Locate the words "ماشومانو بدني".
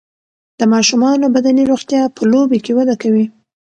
0.73-1.63